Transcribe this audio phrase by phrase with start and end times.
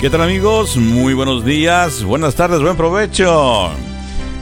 [0.00, 0.76] ¿Qué tal amigos?
[0.76, 3.70] Muy buenos días, buenas tardes, buen provecho.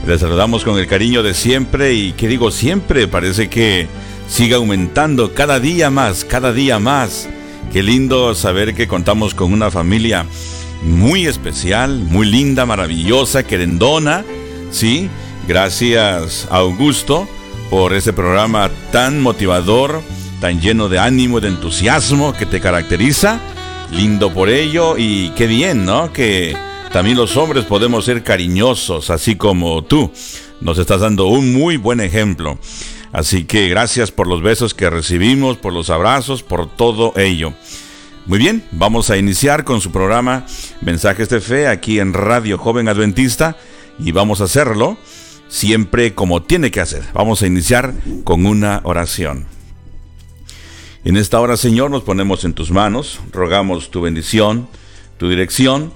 [0.05, 3.87] Les saludamos con el cariño de siempre y que digo siempre, parece que
[4.27, 7.29] sigue aumentando cada día más, cada día más.
[7.71, 10.25] Qué lindo saber que contamos con una familia
[10.81, 14.25] muy especial, muy linda, maravillosa, querendona,
[14.71, 15.07] ¿sí?
[15.47, 17.27] Gracias Augusto
[17.69, 20.01] por ese programa tan motivador,
[20.41, 23.39] tan lleno de ánimo y de entusiasmo que te caracteriza
[23.93, 26.11] lindo por ello y qué bien, ¿no?
[26.11, 26.55] Que
[26.91, 30.11] también los hombres podemos ser cariñosos, así como tú.
[30.61, 32.57] Nos estás dando un muy buen ejemplo.
[33.11, 37.53] Así que gracias por los besos que recibimos, por los abrazos, por todo ello.
[38.25, 40.45] Muy bien, vamos a iniciar con su programa
[40.81, 43.57] Mensajes de Fe aquí en Radio Joven Adventista
[43.99, 44.97] y vamos a hacerlo
[45.47, 47.03] siempre como tiene que hacer.
[47.13, 49.45] Vamos a iniciar con una oración.
[51.05, 54.69] En esta hora, Señor, nos ponemos en tus manos, rogamos tu bendición,
[55.17, 55.91] tu dirección.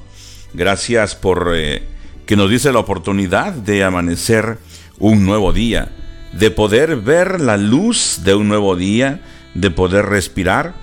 [0.54, 1.82] Gracias por eh,
[2.26, 4.58] que nos dice la oportunidad de amanecer
[5.00, 5.96] un nuevo día,
[6.34, 9.22] de poder ver la luz de un nuevo día,
[9.54, 10.74] de poder respirar.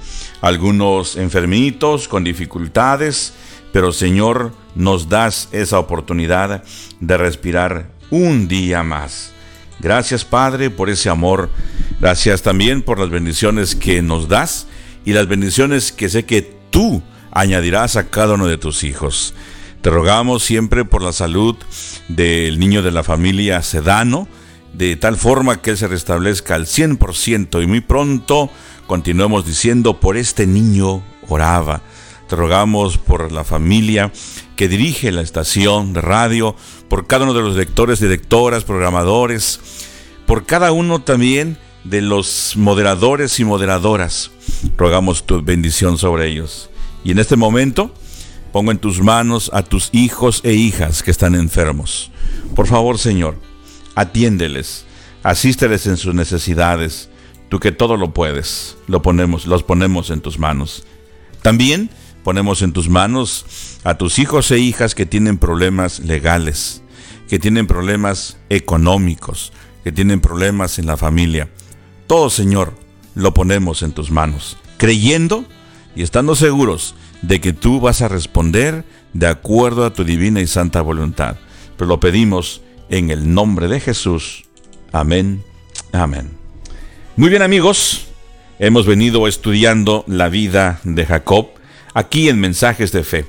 [0.40, 3.34] Algunos enfermitos con dificultades,
[3.74, 6.64] pero Señor, nos das esa oportunidad
[6.98, 9.32] de respirar un día más.
[9.80, 11.50] Gracias Padre por ese amor.
[12.00, 14.66] Gracias también por las bendiciones que nos das
[15.04, 19.34] y las bendiciones que sé que tú añadirás a cada uno de tus hijos.
[19.80, 21.56] Te rogamos siempre por la salud
[22.08, 24.28] del niño de la familia Sedano,
[24.72, 28.50] de tal forma que él se restablezca al 100% y muy pronto
[28.86, 31.82] continuemos diciendo por este niño oraba.
[32.28, 34.10] Te rogamos por la familia
[34.56, 36.56] que dirige la estación de radio,
[36.88, 39.60] por cada uno de los lectores, directoras, programadores,
[40.26, 44.30] por cada uno también de los moderadores y moderadoras.
[44.76, 46.70] Rogamos tu bendición sobre ellos.
[47.04, 47.94] Y en este momento
[48.52, 52.10] pongo en tus manos a tus hijos e hijas que están enfermos.
[52.56, 53.36] Por favor, Señor,
[53.94, 54.86] atiéndeles,
[55.22, 57.10] asísteles en sus necesidades.
[57.48, 60.84] Tú que todo lo puedes, lo ponemos, los ponemos en tus manos.
[61.42, 61.90] También
[62.22, 63.44] ponemos en tus manos
[63.84, 66.82] a tus hijos e hijas que tienen problemas legales,
[67.28, 69.52] que tienen problemas económicos,
[69.84, 71.50] que tienen problemas en la familia.
[72.06, 72.74] Todo, Señor,
[73.14, 75.44] lo ponemos en tus manos, creyendo
[75.96, 80.46] y estando seguros de que tú vas a responder de acuerdo a tu divina y
[80.46, 81.36] santa voluntad.
[81.76, 82.60] Pero lo pedimos
[82.90, 84.44] en el nombre de Jesús.
[84.92, 85.42] Amén.
[85.92, 86.30] Amén.
[87.16, 88.08] Muy bien amigos,
[88.58, 91.48] hemos venido estudiando la vida de Jacob
[91.94, 93.24] aquí en Mensajes de Fe.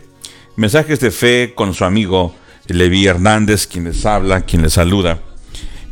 [0.56, 2.36] Mensajes de Fe con su amigo
[2.68, 5.20] Levi Hernández, quien les habla, quien les saluda,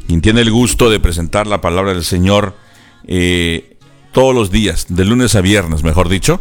[0.07, 2.55] quien tiene el gusto de presentar la palabra del Señor
[3.07, 3.77] eh,
[4.11, 6.39] todos los días, de lunes a viernes, mejor dicho,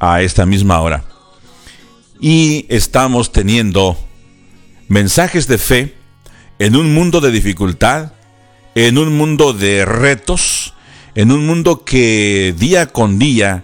[0.00, 1.04] a esta misma hora.
[2.20, 3.96] Y estamos teniendo
[4.88, 5.94] mensajes de fe
[6.58, 8.12] en un mundo de dificultad,
[8.74, 10.74] en un mundo de retos,
[11.14, 13.62] en un mundo que día con día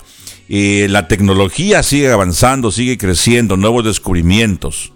[0.50, 4.92] la tecnología sigue avanzando, sigue creciendo, nuevos descubrimientos.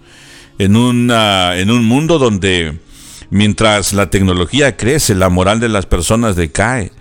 [0.59, 2.79] En, en un mundo donde
[3.31, 6.93] mientras la tecnología crece, la moral de las personas decae.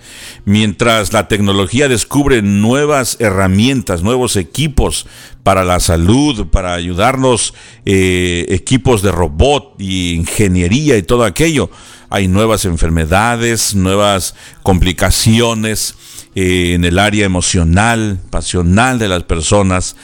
[0.46, 5.06] Mientras la tecnología descubre nuevas herramientas, nuevos equipos
[5.44, 7.54] para la salud, para ayudarnos,
[7.86, 11.70] eh, equipos de robot y ingeniería y todo aquello,
[12.10, 15.96] hay nuevas enfermedades, nuevas complicaciones
[16.36, 19.96] eh, en el área emocional, pasional de las personas,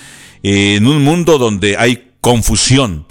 [0.42, 3.06] eh, en un mundo donde hay confusión.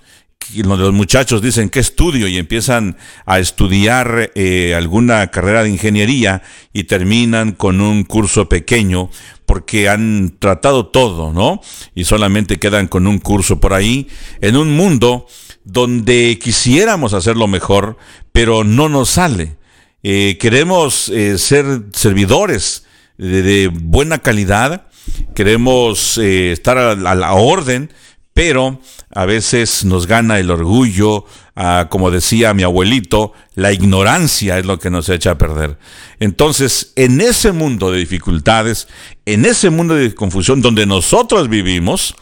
[0.54, 6.84] Los muchachos dicen que estudio y empiezan a estudiar eh, alguna carrera de ingeniería y
[6.84, 9.10] terminan con un curso pequeño
[9.44, 11.60] porque han tratado todo, ¿no?
[11.94, 14.09] Y solamente quedan con un curso por ahí,
[14.41, 15.26] en un mundo
[15.65, 17.99] donde quisiéramos hacerlo mejor,
[18.32, 19.56] pero no nos sale.
[20.03, 22.84] queremos ser servidores
[23.19, 24.87] de, buena calidad,
[25.34, 27.93] queremos eh, estar a, la orden,
[28.38, 28.81] pero
[29.12, 31.25] a veces nos gana el orgullo,
[31.56, 35.76] ah, como decía mi abuelito, la ignorancia es lo que nos echa a perder.
[36.20, 38.87] Entonces, en ese mundo de dificultades,
[39.26, 42.14] en ese mundo de confusión donde nosotros vivimos,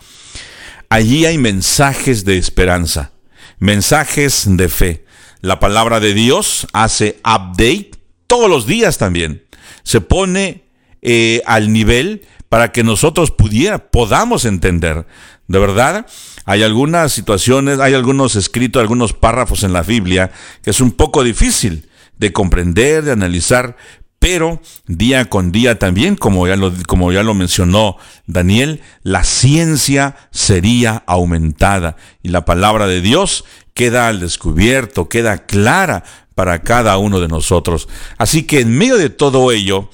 [0.88, 3.12] allí hay mensajes de esperanza,
[3.58, 5.04] mensajes de fe.
[5.42, 7.90] La palabra de Dios hace update
[8.26, 9.44] todos los días también.
[9.82, 10.64] Se pone
[11.02, 15.06] eh, al nivel para que nosotros pudiera, podamos entender.
[15.48, 16.06] De verdad,
[16.44, 20.30] hay algunas situaciones, hay algunos escritos, algunos párrafos en la Biblia
[20.62, 21.88] que es un poco difícil
[22.18, 23.76] de comprender, de analizar,
[24.18, 27.96] pero día con día también, como ya lo, como ya lo mencionó
[28.26, 33.44] Daniel, la ciencia sería aumentada y la palabra de Dios
[33.74, 36.02] queda al descubierto, queda clara
[36.34, 37.88] para cada uno de nosotros.
[38.18, 39.90] Así que en medio de todo ello,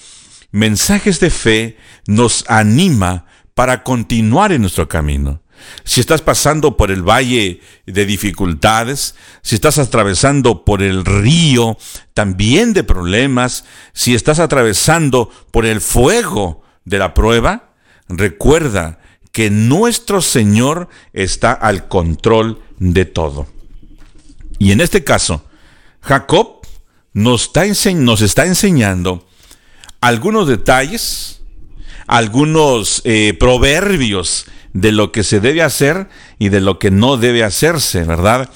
[0.53, 1.77] mensajes de fe
[2.07, 5.43] nos anima para continuar en nuestro camino
[5.85, 11.77] si estás pasando por el valle de dificultades, si estás atravesando por el río
[12.15, 17.73] también de problemas, si estás atravesando por el fuego de la prueba,
[18.09, 19.01] recuerda
[19.33, 23.47] que nuestro Señor está al control de todo.
[24.59, 25.45] Y en este caso,
[26.03, 26.61] Jacob
[27.13, 27.65] nos está,
[27.95, 29.27] nos está enseñando
[30.03, 31.43] algunos detalles,
[32.09, 36.09] algunos eh, proverbios de lo que se debe hacer
[36.39, 38.51] y de lo que no debe hacerse, ¿verdad?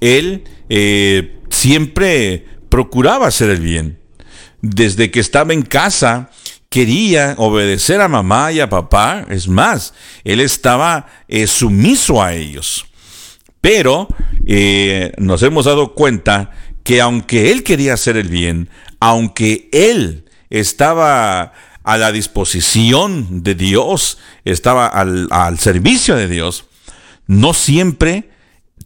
[0.00, 3.98] Él eh, siempre procuraba hacer el bien.
[4.62, 6.30] Desde que estaba en casa,
[6.68, 9.26] quería obedecer a mamá y a papá.
[9.28, 12.86] Es más, él estaba eh, sumiso a ellos.
[13.60, 14.08] Pero
[15.16, 16.50] nos hemos dado cuenta
[16.84, 18.68] que aunque él quería hacer el bien,
[19.00, 21.52] aunque él estaba
[21.82, 26.64] a la disposición de Dios, estaba al, servicio de Dios,
[27.26, 28.30] no siempre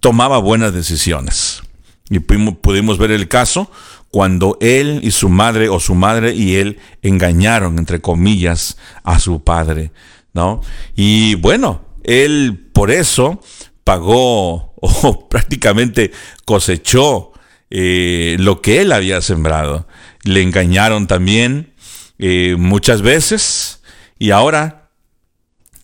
[0.00, 1.62] tomaba buenas decisiones.
[2.10, 3.70] Y pudimos ver el caso
[4.10, 9.44] cuando él y su madre o su madre y él engañaron, entre comillas, a su
[9.44, 9.92] padre,
[10.32, 10.62] ¿no?
[10.96, 13.40] Y bueno, él por eso
[13.84, 16.12] pagó o prácticamente
[16.44, 17.32] cosechó
[17.70, 19.87] eh, lo que él había sembrado.
[20.28, 21.72] Le engañaron también,
[22.18, 23.82] eh, muchas veces
[24.18, 24.90] y ahora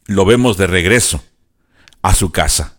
[0.06, 1.24] lo vemos de regreso
[2.02, 2.76] a su casa.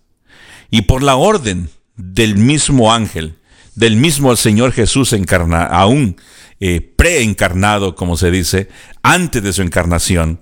[0.69, 3.39] Y por la orden del mismo ángel,
[3.73, 6.17] del mismo Señor Jesús encarna, aún
[6.59, 8.69] eh, preencarnado, como se dice,
[9.01, 10.41] antes de su encarnación,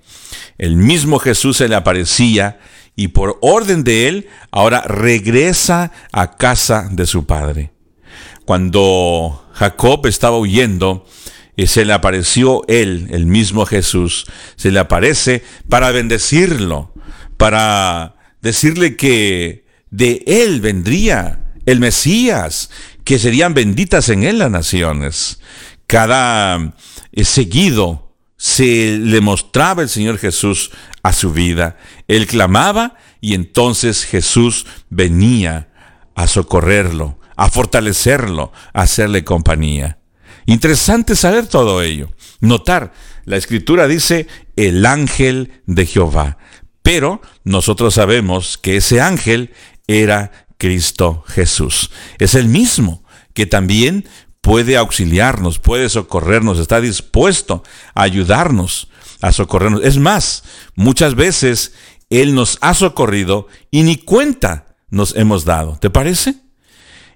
[0.57, 2.59] el mismo Jesús se le aparecía
[2.97, 7.72] y por orden de él ahora regresa a casa de su padre.
[8.45, 11.05] Cuando Jacob estaba huyendo,
[11.55, 14.25] y se le apareció él, el mismo Jesús,
[14.55, 16.93] se le aparece para bendecirlo,
[17.37, 22.69] para decirle que de él vendría el Mesías,
[23.03, 25.39] que serían benditas en él las naciones.
[25.87, 26.73] Cada
[27.11, 30.71] eh, seguido se le mostraba el Señor Jesús
[31.03, 31.77] a su vida.
[32.07, 35.69] Él clamaba y entonces Jesús venía
[36.15, 39.99] a socorrerlo, a fortalecerlo, a hacerle compañía.
[40.45, 42.09] Interesante saber todo ello.
[42.39, 42.93] Notar,
[43.25, 46.37] la escritura dice el ángel de Jehová,
[46.81, 49.53] pero nosotros sabemos que ese ángel
[49.87, 51.91] era Cristo Jesús.
[52.19, 53.03] Es el mismo
[53.33, 54.05] que también
[54.41, 57.63] puede auxiliarnos, puede socorrernos, está dispuesto
[57.95, 58.89] a ayudarnos,
[59.21, 59.81] a socorrernos.
[59.83, 60.43] Es más,
[60.75, 61.73] muchas veces
[62.09, 65.77] Él nos ha socorrido y ni cuenta nos hemos dado.
[65.79, 66.42] ¿Te parece?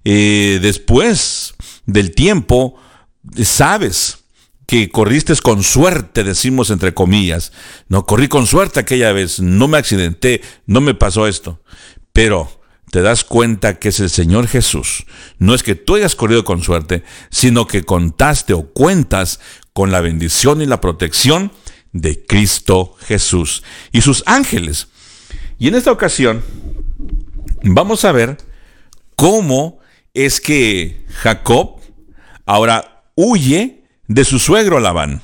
[0.09, 1.54] Eh, después
[1.86, 2.75] del tiempo,
[3.44, 4.19] sabes
[4.65, 7.51] que corriste con suerte, decimos entre comillas.
[7.89, 11.62] No, corrí con suerte aquella vez, no me accidenté, no me pasó esto.
[12.13, 15.06] Pero te das cuenta que es el Señor Jesús.
[15.39, 19.42] No es que tú hayas corrido con suerte, sino que contaste o cuentas
[19.74, 21.51] con la bendición y la protección
[21.92, 23.62] de Cristo Jesús
[23.92, 24.88] y sus ángeles.
[25.60, 26.45] Y en esta ocasión
[27.62, 28.38] vamos a ver
[29.17, 29.82] cómo
[30.14, 31.80] es que Jacob
[32.46, 35.22] ahora huye de su suegro Labán.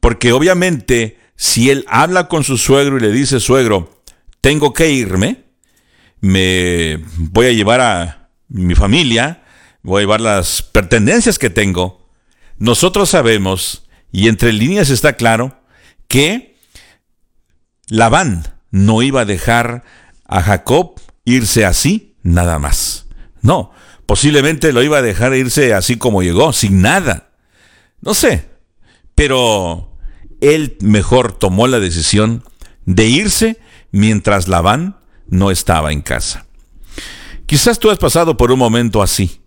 [0.00, 4.02] Porque obviamente si él habla con su suegro y le dice, suegro,
[4.40, 5.44] tengo que irme,
[6.20, 9.44] me voy a llevar a mi familia,
[9.82, 12.08] voy a llevar las pertenencias que tengo,
[12.58, 15.60] nosotros sabemos, y entre líneas está claro,
[16.08, 16.56] que
[17.88, 19.84] Labán no iba a dejar
[20.24, 23.06] a Jacob irse así nada más.
[23.42, 23.70] No,
[24.08, 27.28] Posiblemente lo iba a dejar irse así como llegó, sin nada.
[28.00, 28.48] No sé.
[29.14, 29.98] Pero
[30.40, 32.42] él mejor tomó la decisión
[32.86, 33.60] de irse
[33.90, 34.96] mientras Labán
[35.26, 36.46] no estaba en casa.
[37.44, 39.42] Quizás tú has pasado por un momento así.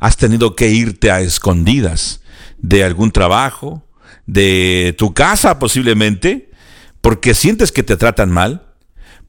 [0.00, 2.22] Has tenido que irte a escondidas
[2.56, 3.86] de algún trabajo,
[4.24, 6.50] de tu casa posiblemente,
[7.02, 8.72] porque sientes que te tratan mal,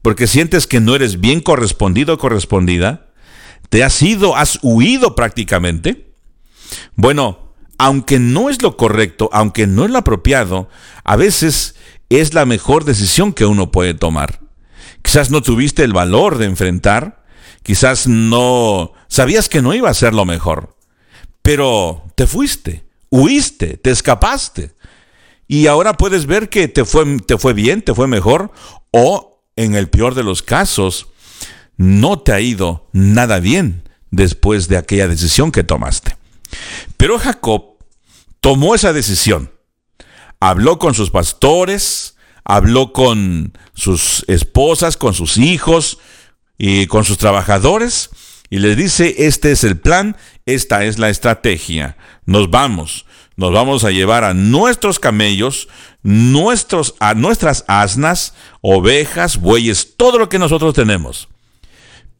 [0.00, 3.09] porque sientes que no eres bien correspondido o correspondida,
[3.70, 6.12] ¿Te has ido, has huido prácticamente?
[6.96, 10.68] Bueno, aunque no es lo correcto, aunque no es lo apropiado,
[11.04, 11.76] a veces
[12.10, 14.40] es la mejor decisión que uno puede tomar.
[15.02, 17.24] Quizás no tuviste el valor de enfrentar,
[17.62, 20.76] quizás no sabías que no iba a ser lo mejor,
[21.40, 24.74] pero te fuiste, huiste, te escapaste.
[25.46, 28.52] Y ahora puedes ver que te fue, te fue bien, te fue mejor,
[28.90, 31.06] o en el peor de los casos,
[31.80, 36.14] no te ha ido nada bien después de aquella decisión que tomaste.
[36.98, 37.78] Pero Jacob
[38.42, 39.50] tomó esa decisión.
[40.40, 45.96] Habló con sus pastores, habló con sus esposas, con sus hijos
[46.58, 48.10] y con sus trabajadores
[48.50, 51.96] y les dice, este es el plan, esta es la estrategia.
[52.26, 53.06] Nos vamos,
[53.36, 55.68] nos vamos a llevar a nuestros camellos,
[56.02, 61.28] nuestros, a nuestras asnas, ovejas, bueyes, todo lo que nosotros tenemos.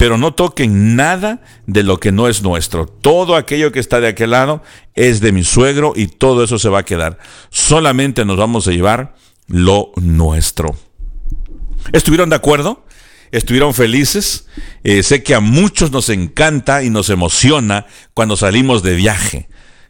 [0.01, 2.87] Pero no toquen nada de lo que no es nuestro.
[2.87, 4.63] Todo aquello que está de aquel lado
[4.95, 7.19] es de mi suegro y todo eso se va a quedar.
[7.51, 9.15] Solamente nos vamos a llevar
[9.47, 10.75] lo nuestro.
[11.93, 12.87] ¿Estuvieron de acuerdo?
[13.31, 14.47] estuvieron felices.
[14.85, 19.49] Eh, sé que a muchos nos encanta y nos emociona cuando salimos de viaje.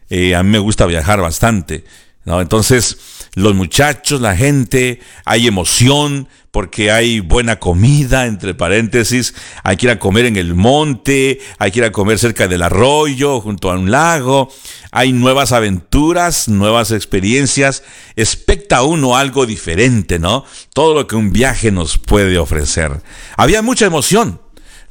[0.09, 1.85] Eh, a mí me gusta viajar bastante.
[2.25, 9.33] Entonces, los muchachos, la gente, hay emoción porque hay buena comida, entre paréntesis,
[9.63, 12.61] hay que ir a comer en el monte, hay que ir a comer cerca del
[12.61, 14.51] arroyo, junto a un lago,
[14.91, 17.83] hay nuevas aventuras, nuevas experiencias,
[18.17, 20.43] expecta uno algo diferente, ¿no?
[20.73, 23.01] Todo lo que un viaje nos puede ofrecer.
[23.37, 24.41] Había mucha emoción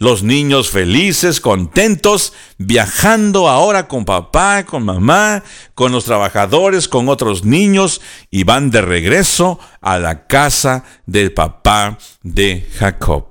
[0.01, 7.45] los niños felices, contentos, viajando ahora con papá, con mamá, con los trabajadores, con otros
[7.45, 13.27] niños, y van de regreso a la casa del papá de Jacob.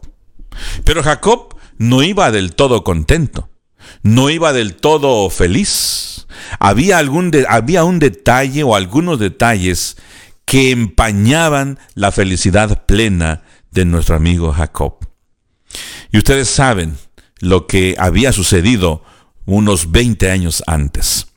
[0.83, 3.49] Pero Jacob no iba del todo contento,
[4.03, 6.27] no iba del todo feliz.
[6.59, 9.97] Había, algún había un detalle o algunos detalles
[10.45, 15.08] que empañaban la felicidad plena de nuestro amigo Jacob.
[16.11, 16.97] Y ustedes saben
[17.39, 19.03] lo que había sucedido
[19.45, 21.27] unos 20 años antes.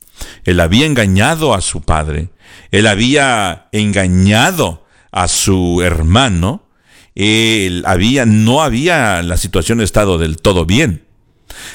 [0.45, 2.31] Él había engañado a su padre,
[2.71, 6.69] él había engañado a su hermano,
[7.15, 11.05] él había, no había la situación estado del todo bien.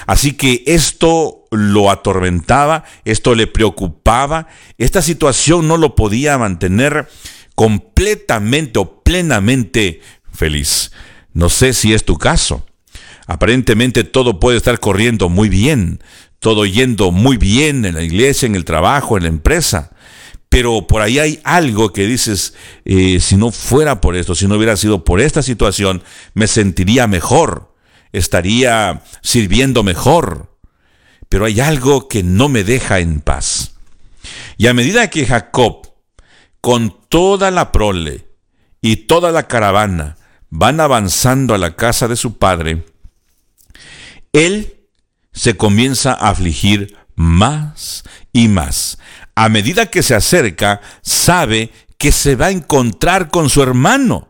[0.06, 4.48] Así que esto lo atormentaba, esto le preocupaba,
[4.78, 7.08] esta situación no lo podía mantener
[7.56, 10.92] completamente o plenamente feliz.
[11.34, 12.66] No sé si es tu caso.
[13.28, 16.02] Aparentemente todo puede estar corriendo muy bien,
[16.40, 19.92] todo yendo muy bien en la iglesia, en el trabajo, en la empresa.
[20.50, 22.54] Pero por ahí hay algo que dices,
[22.86, 26.04] eh, si no fuera por esto, si no hubiera sido por esta situación,
[26.34, 27.76] me sentiría mejor,
[28.14, 30.58] estaría sirviendo mejor.
[31.28, 33.76] Pero hay algo que no me deja en paz.
[34.58, 35.94] Y a medida que Jacob,
[36.62, 38.28] con toda la prole
[38.82, 40.17] y toda la caravana,
[40.50, 42.86] van avanzando a la casa de su padre,
[44.34, 44.78] él
[45.34, 48.98] se comienza a afligir más y más.
[49.36, 54.30] A medida que se acerca, sabe que se va a encontrar con su hermano.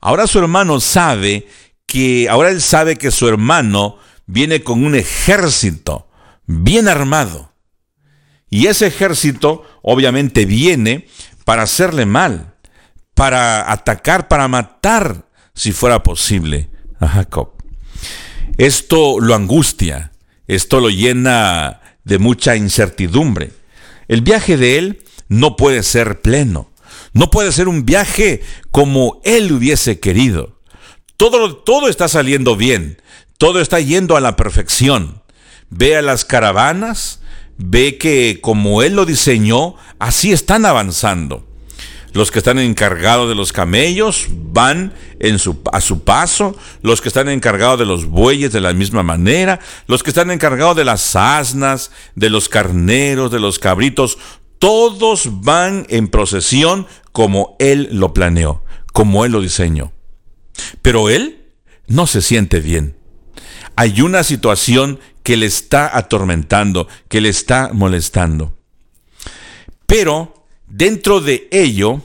[0.00, 1.46] Ahora su hermano sabe
[1.86, 6.08] que, ahora él sabe que su hermano viene con un ejército
[6.46, 7.52] bien armado.
[8.50, 11.08] Y ese ejército obviamente viene
[11.44, 12.54] para hacerle mal,
[13.14, 16.68] para atacar, para matar, si fuera posible,
[16.98, 17.52] a Jacob.
[18.58, 20.12] Esto lo angustia,
[20.46, 23.52] esto lo llena de mucha incertidumbre.
[24.08, 26.70] El viaje de él no puede ser pleno,
[27.12, 30.60] no puede ser un viaje como él hubiese querido.
[31.16, 33.00] Todo, todo está saliendo bien,
[33.38, 35.22] todo está yendo a la perfección.
[35.70, 37.20] Ve a las caravanas,
[37.56, 41.46] ve que como él lo diseñó, así están avanzando.
[42.14, 46.56] Los que están encargados de los camellos van en su, a su paso.
[46.80, 49.58] Los que están encargados de los bueyes de la misma manera.
[49.88, 54.16] Los que están encargados de las asnas, de los carneros, de los cabritos.
[54.60, 59.92] Todos van en procesión como Él lo planeó, como Él lo diseñó.
[60.82, 61.52] Pero Él
[61.88, 62.96] no se siente bien.
[63.74, 68.56] Hay una situación que le está atormentando, que le está molestando.
[69.86, 70.43] Pero
[70.76, 72.02] dentro de ello,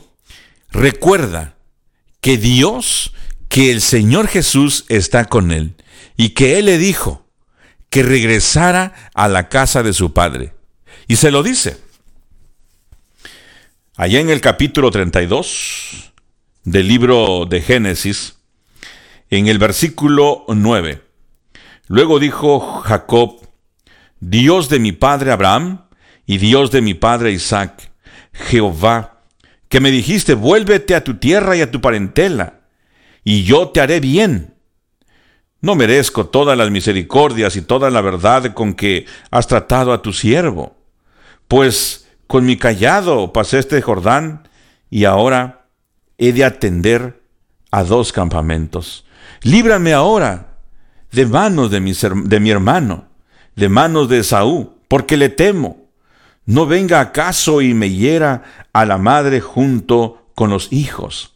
[0.72, 1.56] recuerda
[2.22, 3.14] que Dios,
[3.48, 5.74] que el Señor Jesús está con él
[6.16, 7.26] y que Él le dijo
[7.90, 10.54] que regresara a la casa de su padre.
[11.08, 11.78] Y se lo dice.
[13.96, 16.14] Allá en el capítulo 32
[16.64, 18.36] del libro de Génesis,
[19.32, 21.02] en el versículo 9,
[21.88, 23.42] luego dijo Jacob,
[24.20, 25.86] Dios de mi padre Abraham
[26.28, 27.88] y Dios de mi padre Isaac,
[28.34, 29.22] Jehová,
[29.68, 32.62] que me dijiste, vuélvete a tu tierra y a tu parentela,
[33.24, 34.56] y yo te haré bien.
[35.62, 40.14] No merezco todas las misericordias y toda la verdad con que has tratado a tu
[40.14, 40.78] siervo,
[41.48, 44.48] pues con mi callado pasé este Jordán
[44.90, 45.68] y ahora
[46.18, 47.22] he de atender
[47.72, 49.06] a dos campamentos.
[49.42, 50.58] Líbrame ahora
[51.12, 53.08] de manos de mi, de mi hermano,
[53.56, 55.88] de manos de Saúl, porque le temo.
[56.50, 61.36] No venga acaso y me hiera a la madre junto con los hijos.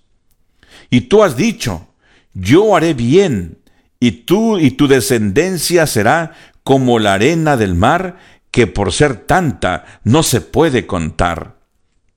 [0.89, 1.85] Y tú has dicho,
[2.33, 3.59] yo haré bien,
[3.99, 8.17] y tú y tu descendencia será como la arena del mar,
[8.49, 11.59] que por ser tanta no se puede contar.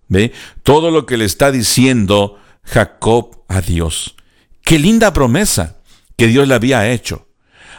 [0.08, 0.32] ¿Ve?
[0.62, 4.14] Todo lo que le está diciendo Jacob a Dios.
[4.62, 5.76] Qué linda promesa
[6.16, 7.28] que Dios le había hecho.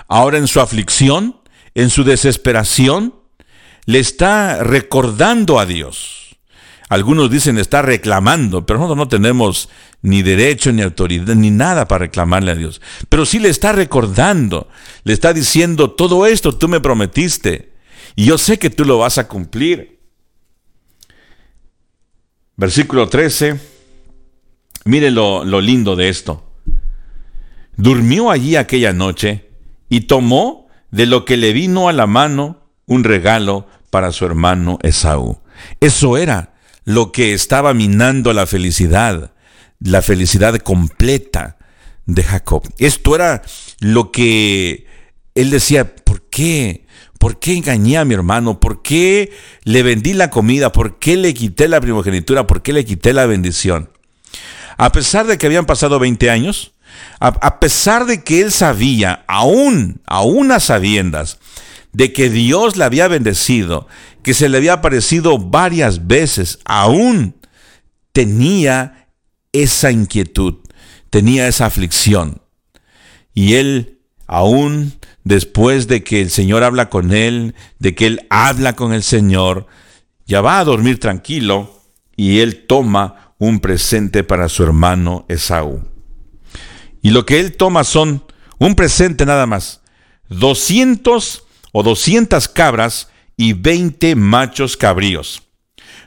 [0.08, 1.42] Ahora en su aflicción,
[1.74, 3.16] en su desesperación,
[3.88, 6.38] le está recordando a Dios.
[6.90, 9.70] Algunos dicen está reclamando, pero nosotros no tenemos
[10.02, 12.82] ni derecho, ni autoridad, ni nada para reclamarle a Dios.
[13.10, 14.70] Pero sí le está recordando,
[15.04, 17.74] le está diciendo, todo esto tú me prometiste
[18.16, 20.00] y yo sé que tú lo vas a cumplir.
[22.58, 23.60] Versículo 13,
[24.84, 26.44] mire lo, lo lindo de esto.
[27.78, 29.50] Durmió allí aquella noche
[29.88, 34.80] y tomó de lo que le vino a la mano un regalo para su hermano
[34.84, 35.40] Esaú.
[35.80, 36.54] Eso era
[36.86, 39.32] lo que estaba minando la felicidad,
[39.80, 41.58] la felicidad completa
[42.06, 42.64] de Jacob.
[42.78, 43.42] Esto era
[43.80, 44.86] lo que
[45.36, 46.86] él decía, ¿por qué?
[47.20, 48.60] ¿Por qué engañé a mi hermano?
[48.60, 49.32] ¿Por qué
[49.64, 50.72] le vendí la comida?
[50.72, 52.48] ¿Por qué le quité la primogenitura?
[52.48, 53.90] ¿Por qué le quité la bendición?
[54.78, 56.74] A pesar de que habían pasado 20 años,
[57.20, 61.40] a, pesar de que él sabía, aún, aún a sabiendas,
[61.98, 63.88] de que Dios le había bendecido,
[64.22, 67.38] que se le había aparecido varias veces, aún
[68.12, 69.10] tenía
[69.52, 70.58] esa inquietud,
[71.10, 72.44] tenía esa aflicción.
[73.34, 78.76] Y él, aún después de que el Señor habla con él, de que él habla
[78.76, 79.66] con el Señor,
[80.28, 81.82] ya va a dormir tranquilo
[82.16, 85.82] y él toma un presente para su hermano Esaú.
[87.02, 88.24] Y lo que él toma son
[88.60, 89.82] un presente nada más,
[90.30, 91.47] 200
[91.78, 93.08] o 200 cabras
[93.38, 95.44] y 20 machos cabríos,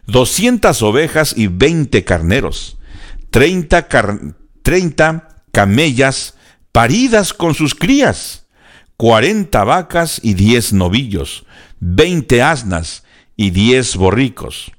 [0.08, 2.76] 200 ovejas y 20 carneros,
[3.30, 3.86] 30,
[4.62, 6.34] 30 camellas
[6.72, 8.48] paridas con sus crías,
[8.96, 11.46] 40 vacas y 10 novillos,
[11.78, 13.04] 20 asnas
[13.36, 14.72] y 10 borricos.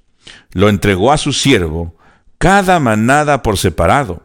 [0.52, 1.96] Lo entregó a su siervo,
[2.38, 4.24] cada manada por separado,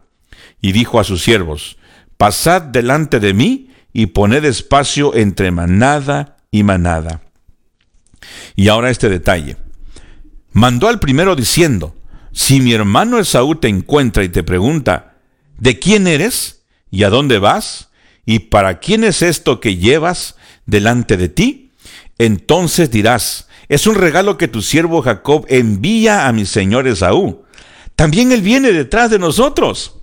[0.61, 1.79] y dijo a sus siervos,
[2.16, 7.22] Pasad delante de mí y poned espacio entre manada y manada.
[8.54, 9.56] Y ahora este detalle.
[10.52, 11.94] Mandó al primero diciendo,
[12.32, 15.16] si mi hermano Esaú te encuentra y te pregunta,
[15.59, 16.64] ¿de quién eres?
[16.90, 17.90] ¿Y a dónde vas?
[18.24, 21.72] ¿Y para quién es esto que llevas delante de ti?
[22.18, 27.44] Entonces dirás, es un regalo que tu siervo Jacob envía a mi señor Esaú.
[27.94, 29.95] También él viene detrás de nosotros.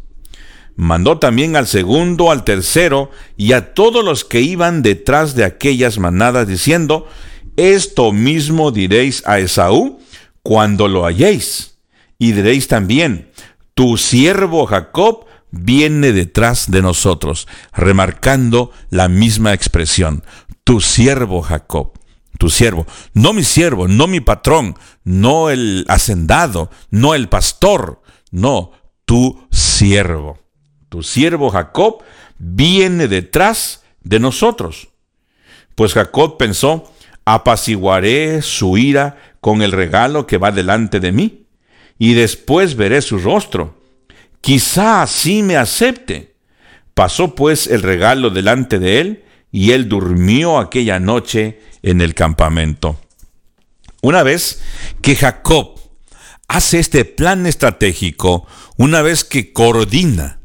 [0.75, 5.99] Mandó también al segundo, al tercero y a todos los que iban detrás de aquellas
[5.99, 7.07] manadas, diciendo,
[7.57, 9.99] Esto mismo diréis a Esaú
[10.41, 11.77] cuando lo halléis.
[12.17, 13.29] Y diréis también,
[13.75, 20.23] Tu siervo Jacob viene detrás de nosotros, remarcando la misma expresión,
[20.63, 21.93] Tu siervo Jacob.
[22.39, 28.71] Tu siervo, no mi siervo, no mi patrón, no el hacendado, no el pastor, no,
[29.05, 30.42] tu siervo
[30.93, 32.03] tu siervo Jacob,
[32.37, 34.89] viene detrás de nosotros.
[35.73, 36.93] Pues Jacob pensó,
[37.25, 41.47] apaciguaré su ira con el regalo que va delante de mí,
[41.97, 43.81] y después veré su rostro.
[44.39, 46.35] Quizá así me acepte.
[46.93, 52.99] Pasó pues el regalo delante de él, y él durmió aquella noche en el campamento.
[54.03, 54.61] Una vez
[55.01, 55.79] que Jacob
[56.47, 58.45] hace este plan estratégico,
[58.77, 60.37] una vez que coordina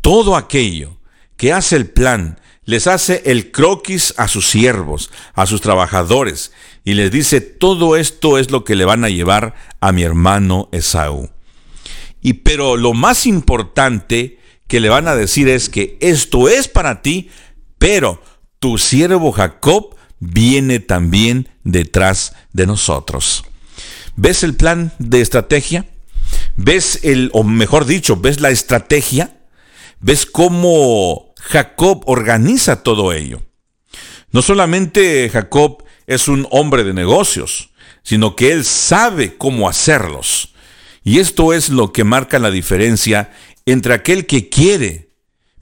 [0.00, 0.98] todo aquello
[1.36, 6.52] que hace el plan, les hace el croquis a sus siervos, a sus trabajadores,
[6.84, 10.68] y les dice, todo esto es lo que le van a llevar a mi hermano
[10.72, 11.30] Esaú.
[12.20, 17.00] Y pero lo más importante que le van a decir es que esto es para
[17.02, 17.30] ti,
[17.78, 18.22] pero
[18.58, 23.44] tu siervo Jacob viene también detrás de nosotros.
[24.16, 25.86] ¿Ves el plan de estrategia?
[26.56, 29.37] ¿Ves el, o mejor dicho, ves la estrategia?
[30.00, 33.42] Ves cómo Jacob organiza todo ello.
[34.30, 37.70] No solamente Jacob es un hombre de negocios,
[38.02, 40.54] sino que él sabe cómo hacerlos.
[41.04, 43.32] Y esto es lo que marca la diferencia
[43.66, 45.10] entre aquel que quiere,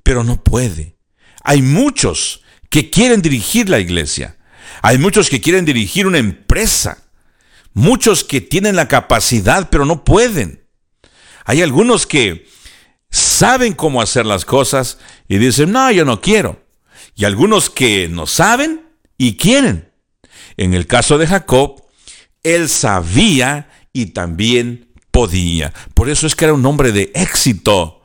[0.02, 0.96] pero no puede.
[1.42, 4.36] Hay muchos que quieren dirigir la iglesia.
[4.82, 7.02] Hay muchos que quieren dirigir una empresa.
[7.72, 10.66] muchos que tienen la capacidad pero no pueden.
[11.44, 12.48] Hay algunos que
[13.36, 16.64] saben cómo hacer las cosas y dicen, no, yo no quiero.
[17.14, 18.86] Y algunos que no saben
[19.18, 19.92] y quieren.
[20.56, 21.82] En el caso de Jacob,
[22.42, 25.72] él sabía y también podía.
[25.94, 28.02] Por eso es que era un hombre de éxito.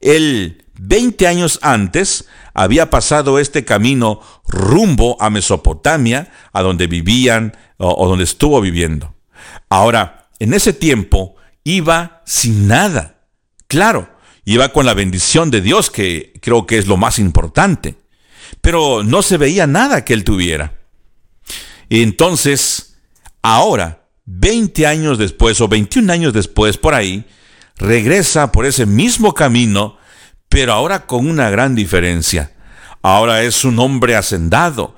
[0.00, 7.94] Él, 20 años antes, había pasado este camino rumbo a Mesopotamia, a donde vivían o,
[7.94, 9.14] o donde estuvo viviendo.
[9.70, 13.22] Ahora, en ese tiempo, iba sin nada.
[13.68, 14.15] Claro,
[14.46, 17.96] iba con la bendición de Dios, que creo que es lo más importante.
[18.62, 20.78] Pero no se veía nada que él tuviera.
[21.88, 22.96] Y entonces,
[23.42, 27.24] ahora, 20 años después o 21 años después, por ahí,
[27.76, 29.98] regresa por ese mismo camino,
[30.48, 32.52] pero ahora con una gran diferencia.
[33.02, 34.94] Ahora es un hombre hacendado,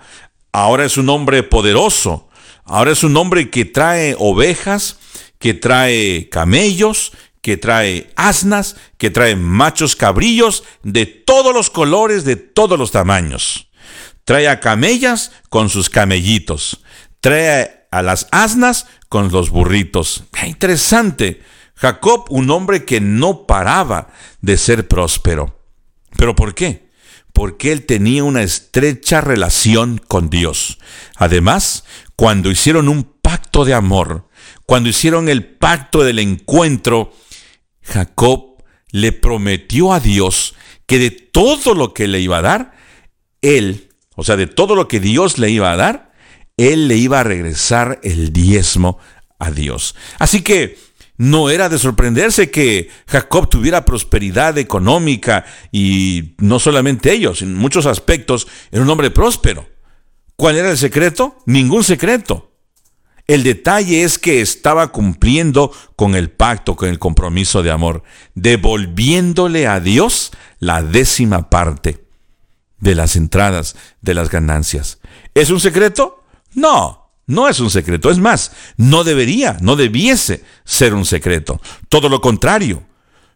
[0.52, 2.28] ahora es un hombre poderoso,
[2.64, 4.98] ahora es un hombre que trae ovejas,
[5.38, 12.36] que trae camellos, que trae asnas, que trae machos cabrillos de todos los colores, de
[12.36, 13.70] todos los tamaños.
[14.24, 16.82] Trae a camellas con sus camellitos.
[17.20, 20.24] Trae a las asnas con los burritos.
[20.46, 21.42] interesante.
[21.74, 24.08] Jacob, un hombre que no paraba
[24.40, 25.62] de ser próspero.
[26.16, 26.88] ¿Pero por qué?
[27.32, 30.78] Porque él tenía una estrecha relación con Dios.
[31.16, 31.84] Además,
[32.16, 34.28] cuando hicieron un pacto de amor,
[34.66, 37.12] cuando hicieron el pacto del encuentro,
[37.88, 40.54] Jacob le prometió a Dios
[40.86, 42.72] que de todo lo que le iba a dar,
[43.42, 46.10] él o sea, de todo lo que Dios le iba a dar,
[46.56, 48.98] él le iba a regresar el diezmo
[49.38, 49.94] a Dios.
[50.18, 50.76] Así que
[51.16, 57.86] no era de sorprenderse que Jacob tuviera prosperidad económica y no solamente ellos, en muchos
[57.86, 59.68] aspectos era un hombre próspero.
[60.34, 61.38] ¿Cuál era el secreto?
[61.46, 62.47] Ningún secreto.
[63.28, 68.02] El detalle es que estaba cumpliendo con el pacto, con el compromiso de amor,
[68.34, 72.04] devolviéndole a Dios la décima parte
[72.80, 74.98] de las entradas, de las ganancias.
[75.34, 76.24] ¿Es un secreto?
[76.54, 78.10] No, no es un secreto.
[78.10, 81.60] Es más, no debería, no debiese ser un secreto.
[81.90, 82.82] Todo lo contrario.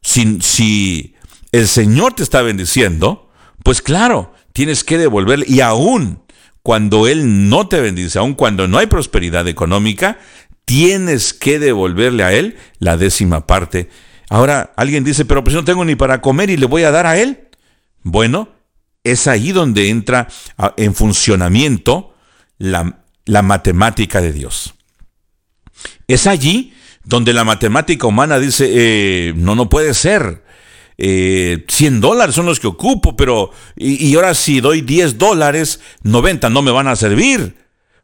[0.00, 1.14] Si,
[1.52, 3.30] el Señor te está bendiciendo,
[3.62, 5.44] pues claro, tienes que devolverle.
[5.46, 6.22] Y aún
[6.62, 10.18] cuando Él no te bendice, aún cuando no hay prosperidad económica,
[10.64, 13.88] tienes que devolverle a Él la décima parte.
[14.28, 17.06] Ahora alguien dice, pero pues no tengo ni para comer y le voy a dar
[17.06, 17.48] a Él.
[18.02, 18.48] Bueno,
[19.04, 22.14] es ahí donde entra ah, en funcionamiento
[22.58, 23.02] la,
[23.42, 24.74] matemática de Dios.
[26.06, 26.72] Es allí
[27.04, 30.41] donde la matemática humana dice, eh, no, no puede ser.
[31.02, 35.80] 100 eh, dólares son los que ocupo, pero y, y, ahora si doy 10 dólares,
[36.04, 37.56] 90 no me van a servir.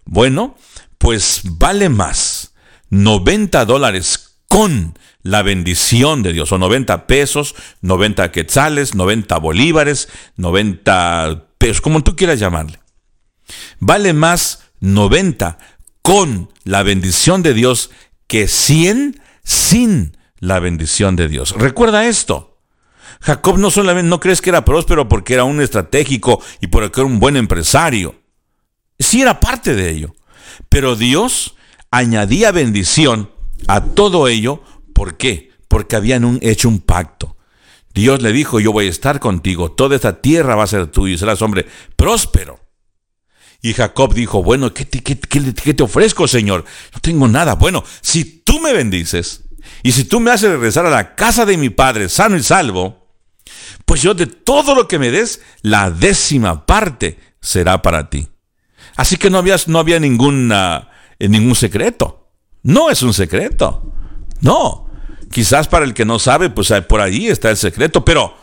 [0.05, 0.57] Bueno,
[0.99, 2.55] pues vale más
[2.91, 6.49] 90 dólares con la bendición de Dios.
[6.49, 12.81] Son 90 pesos, 90 quetzales, 90 bolívares, 90 pesos, como tú quieras llamarle.
[13.79, 15.59] Vale más 90
[16.03, 17.91] con la bendición de Dios
[18.27, 21.55] que 100 sin la bendición de Dios.
[21.57, 22.58] Recuerda esto.
[23.21, 27.07] Jacob no solamente no crees que era próspero porque era un estratégico y porque era
[27.07, 28.15] un buen empresario.
[28.99, 30.15] Sí era parte de ello.
[30.69, 31.57] Pero Dios
[31.91, 33.31] añadía bendición
[33.67, 34.63] a todo ello
[34.99, 35.53] ¿Por qué?
[35.69, 37.37] Porque habían hecho un pacto.
[37.95, 41.15] Dios le dijo, yo voy a estar contigo, toda esta tierra va a ser tuya
[41.15, 42.59] y serás hombre próspero.
[43.63, 46.65] Y Jacob dijo, bueno, ¿qué te, qué te, ofrezco, Señor?
[46.93, 47.55] No tengo nada.
[47.55, 49.45] Bueno, si tú me bendices
[49.85, 53.08] y si tú me haces regresar a la casa de mi padre sano y salvo,
[53.89, 58.29] pues yo de todo lo que me des, la décima parte será para ti.
[58.95, 62.31] Así que no había, no había ninguna, eh, ningún secreto.
[62.63, 63.93] No es un secreto.
[64.41, 64.89] No,
[65.31, 68.35] Quizás para el que no sabe, pues por ahí está el secreto, pero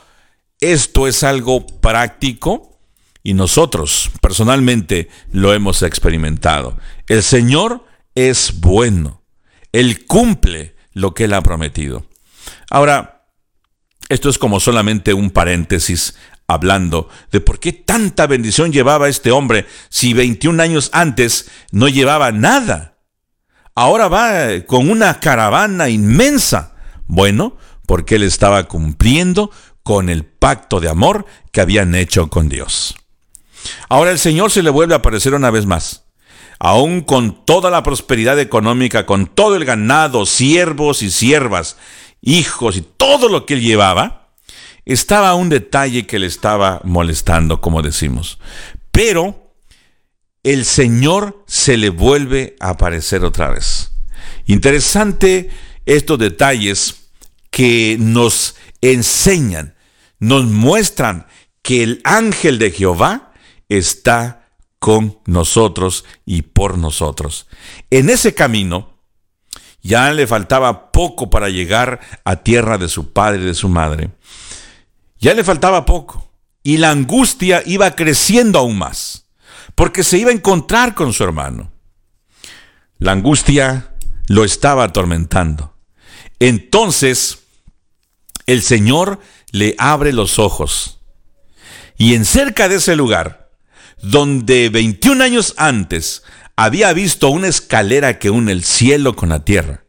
[0.59, 2.79] esto es algo práctico
[3.23, 6.77] y nosotros personalmente lo hemos experimentado.
[7.07, 9.23] El Señor es bueno.
[9.71, 12.05] Él cumple lo que Él ha prometido.
[12.69, 13.14] Ahora,
[14.09, 16.15] esto es como solamente un paréntesis
[16.47, 22.31] hablando de por qué tanta bendición llevaba este hombre si 21 años antes no llevaba
[22.31, 22.97] nada.
[23.73, 26.75] Ahora va con una caravana inmensa
[27.07, 29.51] bueno, porque él estaba cumpliendo
[29.83, 32.95] con el pacto de amor que habían hecho con Dios.
[33.89, 36.05] Ahora el Señor se le vuelve a aparecer una vez más.
[36.57, 41.77] Aún con toda la prosperidad económica, con todo el ganado, siervos y siervas,
[42.25, 44.29] hijos y todo lo que él llevaba,
[44.83, 48.39] estaba un detalle que le estaba molestando, como decimos.
[48.91, 49.53] Pero
[50.43, 53.91] el Señor se le vuelve a aparecer otra vez.
[54.45, 55.49] Interesante
[55.85, 57.09] estos detalles
[57.49, 59.75] que nos enseñan,
[60.19, 61.27] nos muestran
[61.61, 63.33] que el ángel de Jehová
[63.69, 67.47] está con nosotros y por nosotros.
[67.89, 68.94] En ese camino
[69.85, 74.09] ya le faltaba poco para llegar a tierra de su padre y de su madre.
[75.19, 76.31] Ya le faltaba poco.
[76.63, 79.27] Y la angustia iba creciendo aún más,
[79.75, 81.71] porque se iba a encontrar con su hermano.
[82.97, 83.91] La angustia
[84.27, 85.75] lo estaba atormentando.
[86.39, 87.43] Entonces,
[88.47, 89.19] el Señor
[89.51, 90.99] le abre los ojos.
[91.95, 93.51] Y en cerca de ese lugar,
[94.01, 96.23] donde 21 años antes
[96.55, 99.83] había visto una escalera que une el cielo con la tierra,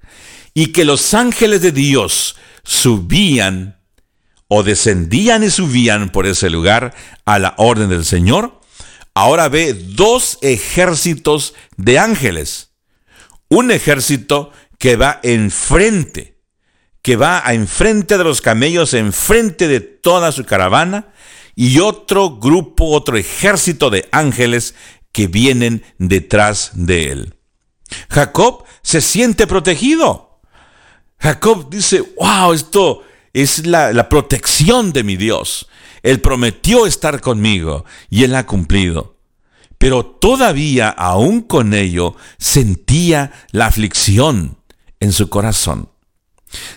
[0.55, 3.81] y que los ángeles de Dios subían
[4.49, 8.61] o descendían y subían por ese lugar a la orden del Señor,
[9.15, 12.71] ahora ve dos ejércitos de ángeles.
[13.49, 16.39] Un ejército que va enfrente,
[17.03, 21.13] que va enfrente de los camellos, enfrente de toda su caravana,
[21.55, 24.75] y otro grupo, otro ejército de ángeles
[25.17, 27.35] que vienen detrás de él.
[28.11, 30.43] Jacob se siente protegido.
[31.19, 33.03] Jacob dice, wow, esto
[33.33, 35.71] es la, protección de mi Dios.
[36.03, 39.17] Él prometió estar conmigo y Él ha cumplido.
[39.79, 44.59] Pero todavía, aún con ello, sentía la aflicción
[45.01, 45.89] en su corazón.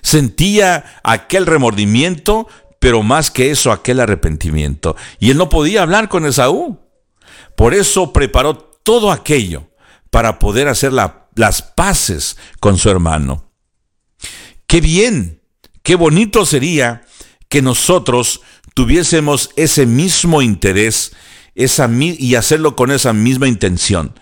[0.02, 2.48] Sentía aquel remordimiento,
[2.80, 4.96] pero más que eso, aquel arrepentimiento.
[5.20, 6.80] Y él no podía hablar con Esaú.
[7.60, 9.70] Por eso preparó todo aquello
[10.10, 13.52] para poder hacer las paces con su hermano.
[14.66, 15.40] Qué bien
[15.90, 17.04] Qué bonito sería
[17.48, 18.42] que nosotros
[18.76, 21.14] tuviésemos ese mismo interés
[21.56, 24.14] esa, y hacerlo con esa misma intención.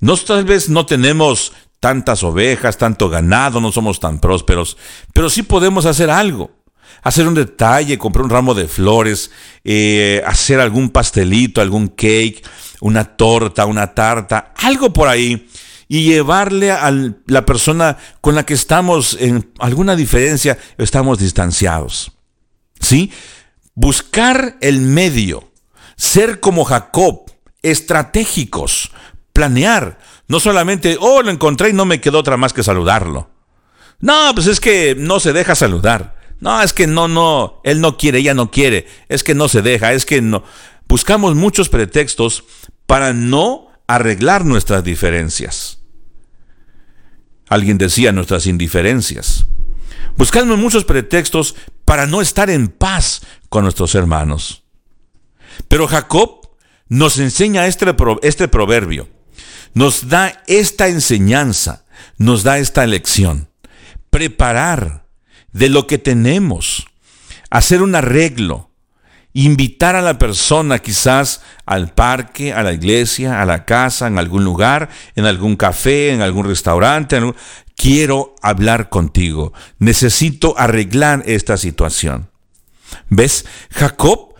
[0.00, 4.76] Nos, tal vez no tenemos tantas ovejas, tanto ganado, no somos tan prósperos,
[5.14, 6.50] pero sí podemos hacer algo.
[7.02, 9.30] Hacer un detalle, comprar un ramo de flores,
[9.64, 12.42] eh, hacer algún pastelito, algún cake,
[12.80, 15.48] una torta, una tarta, algo por ahí
[15.88, 16.92] y llevarle a
[17.26, 22.12] la persona con la que estamos en alguna diferencia, estamos distanciados.
[22.80, 23.12] ¿Sí?
[23.74, 25.52] Buscar el medio,
[25.96, 27.30] ser como Jacob,
[27.62, 28.92] estratégicos,
[29.32, 33.30] planear, no solamente, oh, lo encontré y no me quedó otra más que saludarlo.
[34.00, 36.14] No, pues es que no se deja saludar.
[36.40, 39.62] No, es que no, no, él no quiere, ella no quiere, es que no se
[39.62, 40.44] deja, es que no.
[40.88, 42.44] Buscamos muchos pretextos
[42.86, 45.80] para no arreglar nuestras diferencias.
[47.48, 49.46] Alguien decía nuestras indiferencias.
[50.16, 54.64] Buscamos muchos pretextos para no estar en paz con nuestros hermanos.
[55.68, 56.48] Pero Jacob
[56.88, 59.08] nos enseña este, este proverbio,
[59.72, 61.84] nos da esta enseñanza,
[62.18, 63.48] nos da esta lección.
[64.10, 65.06] Preparar
[65.52, 66.86] de lo que tenemos,
[67.50, 68.70] hacer un arreglo,
[69.34, 74.44] invitar a la persona quizás al parque, a la iglesia, a la casa, en algún
[74.44, 77.20] lugar, en algún café, en algún restaurante.
[77.76, 79.52] Quiero hablar contigo.
[79.78, 82.30] Necesito arreglar esta situación.
[83.10, 83.44] ¿Ves?
[83.70, 84.34] Jacob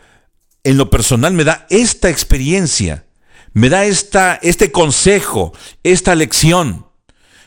[0.64, 3.04] en lo personal me da esta experiencia,
[3.52, 5.52] me da esta, este consejo,
[5.83, 6.87] esta lección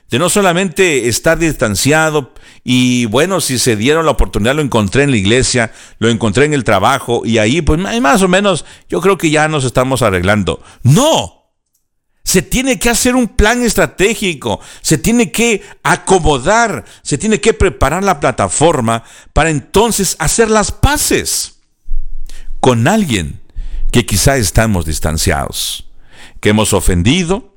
[0.09, 5.11] de no solamente estar distanciado y bueno, si se dieron la oportunidad lo encontré en
[5.11, 9.17] la iglesia, lo encontré en el trabajo y ahí pues más o menos yo creo
[9.17, 10.61] que ya nos estamos arreglando.
[10.83, 11.33] No.
[12.23, 18.03] Se tiene que hacer un plan estratégico, se tiene que acomodar, se tiene que preparar
[18.03, 21.59] la plataforma para entonces hacer las paces
[22.59, 23.39] con alguien
[23.91, 25.89] que quizá estamos distanciados,
[26.41, 27.55] que hemos ofendido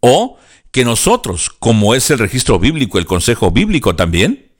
[0.00, 0.38] o
[0.76, 4.52] que nosotros, como es el registro bíblico, el consejo bíblico también,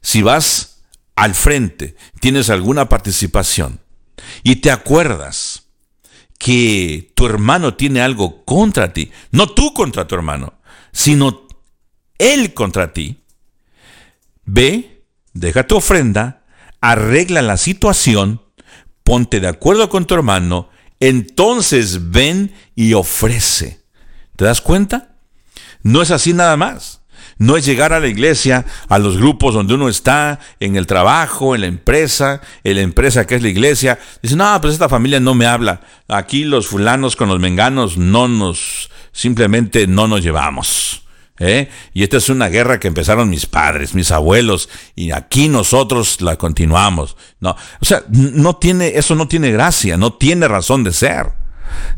[0.00, 0.82] si vas
[1.14, 3.78] al frente, tienes alguna participación
[4.42, 5.68] y te acuerdas
[6.36, 10.54] que tu hermano tiene algo contra ti, no tú contra tu hermano,
[10.90, 11.46] sino
[12.18, 13.22] él contra ti,
[14.44, 16.42] ve, deja tu ofrenda,
[16.80, 18.42] arregla la situación,
[19.04, 23.84] ponte de acuerdo con tu hermano, entonces ven y ofrece.
[24.34, 25.11] ¿Te das cuenta?
[25.82, 27.00] No es así nada más.
[27.38, 31.54] No es llegar a la iglesia, a los grupos donde uno está, en el trabajo,
[31.54, 33.98] en la empresa, en la empresa que es la iglesia.
[34.22, 35.80] Dice, no, pues esta familia no me habla.
[36.08, 41.02] Aquí los fulanos con los menganos no nos, simplemente no nos llevamos.
[41.38, 41.68] ¿eh?
[41.92, 46.36] Y esta es una guerra que empezaron mis padres, mis abuelos, y aquí nosotros la
[46.36, 47.16] continuamos.
[47.40, 51.32] No, o sea, no tiene, eso no tiene gracia, no tiene razón de ser.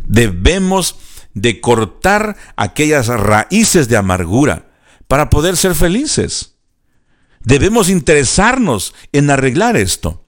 [0.06, 0.96] Debemos
[1.34, 4.70] de cortar aquellas raíces de amargura
[5.08, 6.54] para poder ser felices.
[7.40, 10.26] Debemos interesarnos en arreglar esto.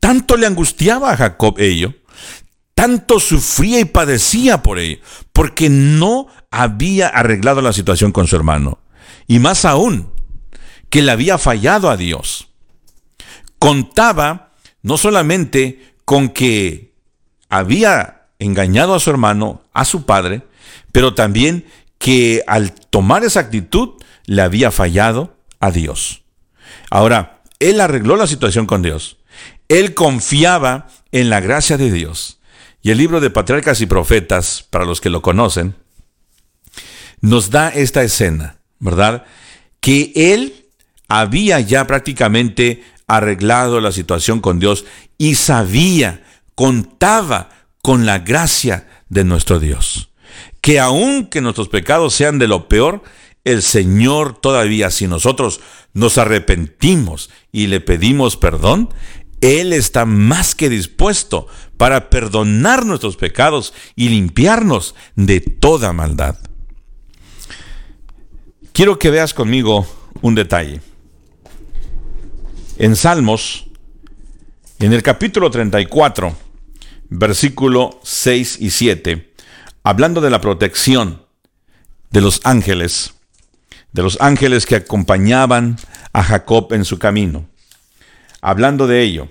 [0.00, 1.94] Tanto le angustiaba a Jacob ello,
[2.74, 5.00] tanto sufría y padecía por ello,
[5.32, 8.80] porque no había arreglado la situación con su hermano.
[9.28, 10.12] Y más aún,
[10.90, 12.48] que le había fallado a Dios.
[13.58, 16.94] Contaba no solamente con que
[17.48, 20.42] había engañado a su hermano, a su padre,
[20.92, 21.66] pero también
[21.98, 23.90] que al tomar esa actitud
[24.26, 26.22] le había fallado a Dios.
[26.90, 29.18] Ahora, él arregló la situación con Dios.
[29.68, 32.40] Él confiaba en la gracia de Dios.
[32.82, 35.76] Y el libro de Patriarcas y Profetas, para los que lo conocen,
[37.20, 39.24] nos da esta escena, ¿verdad?
[39.80, 40.66] Que él
[41.06, 44.84] había ya prácticamente arreglado la situación con Dios
[45.18, 46.24] y sabía,
[46.56, 47.48] contaba
[47.82, 50.10] con la gracia de nuestro Dios.
[50.60, 53.02] Que aunque nuestros pecados sean de lo peor,
[53.44, 55.60] el Señor todavía, si nosotros
[55.92, 58.88] nos arrepentimos y le pedimos perdón,
[59.40, 66.38] Él está más que dispuesto para perdonar nuestros pecados y limpiarnos de toda maldad.
[68.72, 69.86] Quiero que veas conmigo
[70.22, 70.80] un detalle.
[72.78, 73.66] En Salmos,
[74.78, 76.34] en el capítulo 34,
[77.18, 79.32] versículo 6 y 7,
[79.82, 81.22] hablando de la protección
[82.10, 83.14] de los ángeles,
[83.92, 85.76] de los ángeles que acompañaban
[86.12, 87.48] a Jacob en su camino.
[88.40, 89.28] Hablando de ello,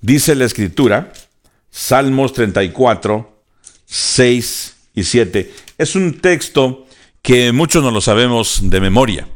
[0.00, 1.12] dice la escritura,
[1.70, 3.42] Salmos 34,
[3.86, 5.52] 6 y 7.
[5.78, 6.86] Es un texto
[7.22, 9.28] que muchos no lo sabemos de memoria.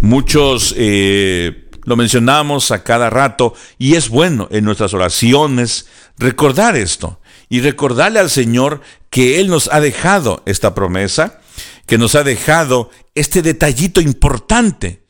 [0.00, 5.86] Muchos eh, lo mencionamos a cada rato y es bueno en nuestras oraciones
[6.18, 11.40] recordar esto y recordarle al Señor que Él nos ha dejado esta promesa,
[11.86, 15.02] que nos ha dejado este detallito importante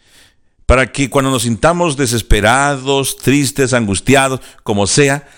[0.66, 5.28] para que cuando nos sintamos desesperados, tristes, angustiados, como sea,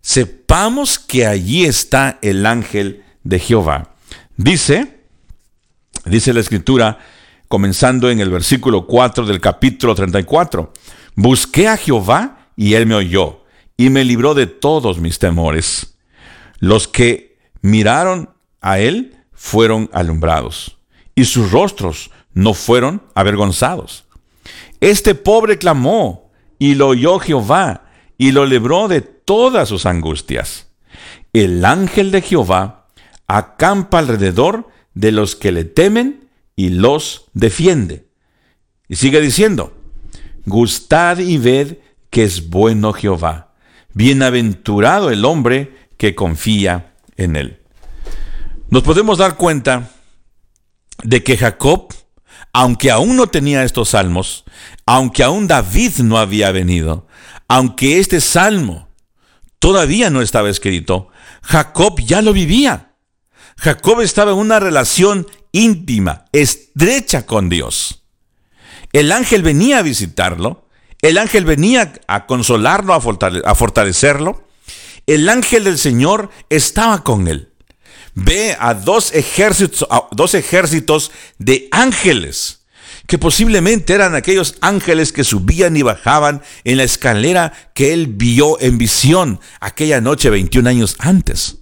[0.00, 3.94] sepamos que allí está el ángel de Jehová.
[4.36, 5.00] Dice,
[6.04, 6.98] dice la escritura,
[7.48, 10.72] comenzando en el versículo 4 del capítulo 34,
[11.14, 13.44] busqué a Jehová y él me oyó
[13.76, 15.96] y me libró de todos mis temores.
[16.58, 18.30] Los que miraron
[18.60, 20.78] a él fueron alumbrados
[21.14, 24.04] y sus rostros no fueron avergonzados.
[24.80, 27.84] Este pobre clamó y lo oyó Jehová
[28.18, 30.68] y lo libró de todas sus angustias.
[31.32, 32.86] El ángel de Jehová
[33.26, 36.23] acampa alrededor de los que le temen
[36.56, 38.06] y los defiende.
[38.88, 39.76] Y sigue diciendo,
[40.46, 41.78] gustad y ved
[42.10, 43.54] que es bueno Jehová.
[43.92, 47.60] Bienaventurado el hombre que confía en él.
[48.70, 49.90] Nos podemos dar cuenta
[51.02, 51.92] de que Jacob,
[52.52, 54.44] aunque aún no tenía estos salmos,
[54.86, 57.06] aunque aún David no había venido,
[57.48, 58.88] aunque este salmo
[59.58, 61.08] todavía no estaba escrito,
[61.42, 62.92] Jacob ya lo vivía.
[63.56, 68.02] Jacob estaba en una relación íntima, estrecha con Dios.
[68.92, 70.68] El ángel venía a visitarlo,
[71.00, 74.46] el ángel venía a consolarlo, a fortalecerlo.
[75.06, 77.54] El ángel del Señor estaba con él
[78.14, 82.60] ve a dos ejércitos, dos ejércitos de ángeles,
[83.06, 88.58] que posiblemente eran aquellos ángeles que subían y bajaban en la escalera que él vio
[88.60, 91.58] en visión aquella noche 21 años antes.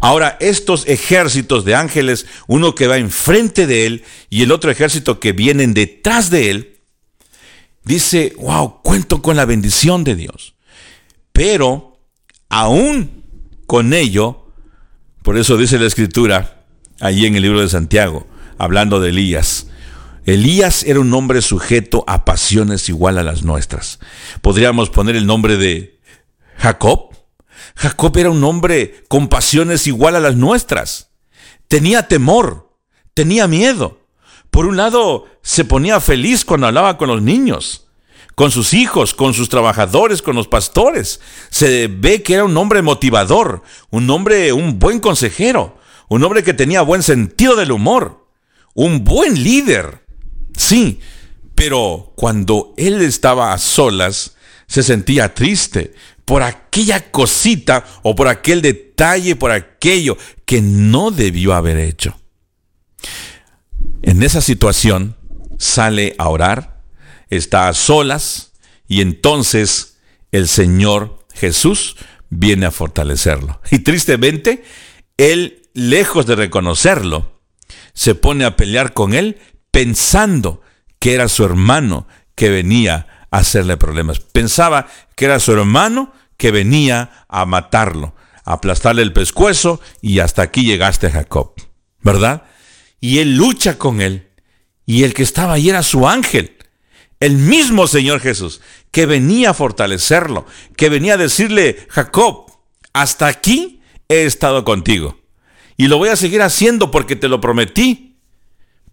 [0.00, 5.20] Ahora, estos ejércitos de ángeles, uno que va enfrente de él y el otro ejército
[5.20, 6.76] que vienen detrás de él,
[7.84, 10.54] dice, wow, cuento con la bendición de Dios.
[11.32, 11.98] Pero,
[12.48, 13.24] aún
[13.66, 14.52] con ello,
[15.22, 16.64] por eso dice la escritura,
[17.00, 18.26] allí en el libro de Santiago,
[18.58, 19.68] hablando de Elías.
[20.24, 24.00] Elías era un hombre sujeto a pasiones igual a las nuestras.
[24.40, 26.00] Podríamos poner el nombre de
[26.58, 27.10] Jacob.
[27.76, 31.10] Jacob era un hombre con pasiones igual a las nuestras.
[31.68, 32.72] Tenía temor,
[33.14, 34.00] tenía miedo.
[34.50, 37.86] Por un lado, se ponía feliz cuando hablaba con los niños
[38.36, 41.20] con sus hijos, con sus trabajadores, con los pastores.
[41.48, 46.52] Se ve que era un hombre motivador, un hombre, un buen consejero, un hombre que
[46.52, 48.28] tenía buen sentido del humor,
[48.74, 50.04] un buen líder.
[50.54, 51.00] Sí,
[51.54, 55.94] pero cuando él estaba a solas, se sentía triste
[56.26, 62.20] por aquella cosita o por aquel detalle, por aquello que no debió haber hecho.
[64.02, 65.16] En esa situación
[65.56, 66.82] sale a orar,
[67.30, 68.52] está a solas
[68.88, 69.98] y entonces
[70.32, 71.96] el Señor Jesús
[72.28, 73.60] viene a fortalecerlo.
[73.70, 74.64] Y tristemente,
[75.16, 77.40] él, lejos de reconocerlo,
[77.94, 79.38] se pone a pelear con él,
[79.70, 80.60] pensando
[80.98, 84.20] que era su hermano que venía hacerle problemas.
[84.20, 88.14] Pensaba que era su hermano que venía a matarlo,
[88.44, 91.52] a aplastarle el pescuezo y hasta aquí llegaste Jacob,
[92.00, 92.44] ¿verdad?
[93.00, 94.28] Y él lucha con él
[94.84, 96.56] y el que estaba ahí era su ángel,
[97.20, 98.60] el mismo Señor Jesús,
[98.90, 102.46] que venía a fortalecerlo, que venía a decirle, Jacob,
[102.92, 105.18] hasta aquí he estado contigo
[105.76, 108.16] y lo voy a seguir haciendo porque te lo prometí.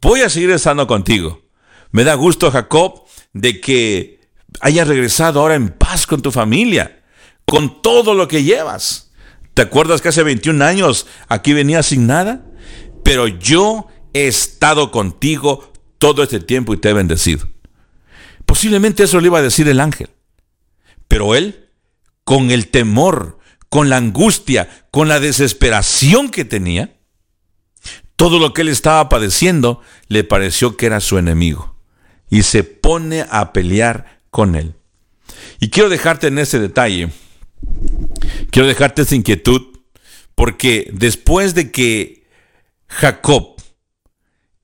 [0.01, 1.41] Voy a seguir estando contigo.
[1.91, 4.19] Me da gusto, Jacob, de que
[4.61, 7.03] hayas regresado ahora en paz con tu familia
[7.45, 9.11] con todo lo que llevas.
[9.53, 12.43] ¿Te acuerdas que hace 21 años aquí venía sin nada?
[13.03, 17.47] Pero yo he estado contigo todo este tiempo y te he bendecido.
[18.45, 20.09] Posiblemente eso le iba a decir el ángel.
[21.07, 21.69] Pero él,
[22.23, 23.37] con el temor,
[23.69, 26.97] con la angustia, con la desesperación que tenía,
[28.15, 31.77] todo lo que él estaba padeciendo le pareció que era su enemigo.
[32.29, 34.73] Y se pone a pelear con él.
[35.61, 37.09] Y quiero dejarte en ese detalle
[38.51, 39.61] Quiero dejarte esa inquietud
[40.35, 42.27] porque después de que
[42.87, 43.55] Jacob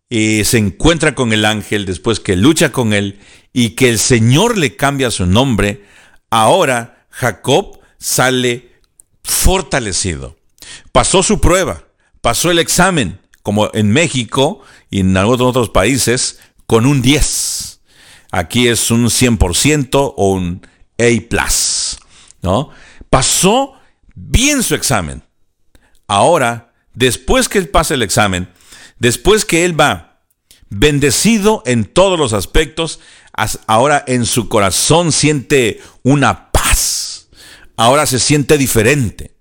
[0.10, 3.20] eh, se encuentra con el ángel, después que lucha con él
[3.54, 5.86] y que el Señor le cambia su nombre,
[6.30, 8.72] ahora Jacob sale
[9.24, 10.38] fortalecido.
[10.92, 11.86] Pasó su prueba,
[12.22, 17.69] pasó el examen, como en México y en algunos otros países, con un 10.
[18.32, 20.62] Aquí es un 100% o un
[20.98, 21.48] A+.
[22.42, 22.70] ¿no?
[23.10, 23.74] pasó
[24.16, 25.24] bien su examen.
[26.08, 28.50] Ahora, después que él pasa el examen,
[28.98, 30.22] después que él va
[30.70, 33.00] bendecido en todos los aspectos,
[33.68, 37.30] ahora en su corazón siente una paz.
[37.76, 39.36] Ahora se siente diferente.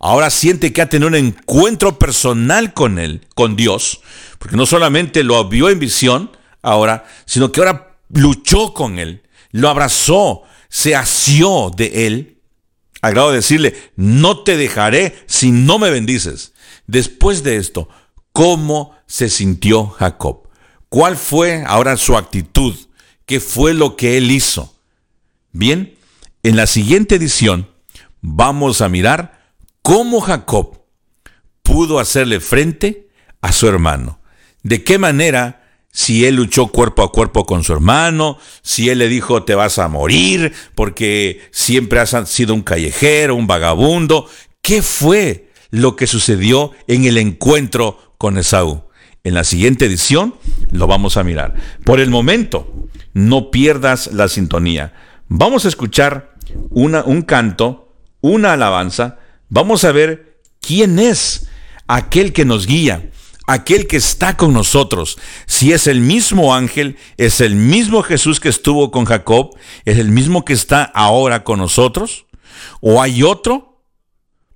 [0.00, 4.02] Ahora siente que ha tenido un encuentro personal con él, con Dios,
[4.38, 9.68] porque no solamente lo vio en visión ahora, sino que ahora luchó con él, lo
[9.68, 12.34] abrazó, se asió de él
[13.04, 16.54] a grado de decirle, no te dejaré si no me bendices.
[16.86, 17.88] Después de esto,
[18.32, 20.48] ¿cómo se sintió Jacob?
[20.88, 22.74] ¿Cuál fue ahora su actitud?
[23.26, 24.74] ¿Qué fue lo que él hizo?
[25.52, 25.98] Bien,
[26.42, 27.68] en la siguiente edición
[28.22, 29.52] vamos a mirar
[29.82, 30.80] cómo Jacob
[31.62, 33.10] pudo hacerle frente
[33.42, 34.18] a su hermano.
[34.62, 35.63] De qué manera
[35.94, 39.78] si él luchó cuerpo a cuerpo con su hermano, si él le dijo te vas
[39.78, 44.28] a morir porque siempre has sido un callejero, un vagabundo.
[44.60, 48.82] ¿Qué fue lo que sucedió en el encuentro con Esaú?
[49.22, 50.34] En la siguiente edición
[50.72, 51.54] lo vamos a mirar.
[51.84, 54.94] Por el momento, no pierdas la sintonía.
[55.28, 56.34] Vamos a escuchar
[56.70, 59.20] un canto, una alabanza.
[59.48, 61.48] Vamos a ver quién es
[61.86, 63.10] aquel que nos guía
[63.46, 65.18] aquel que está con nosotros.
[65.46, 70.10] Si es el mismo ángel, es el mismo Jesús que estuvo con Jacob, es el
[70.10, 72.26] mismo que está ahora con nosotros,
[72.80, 73.82] o hay otro.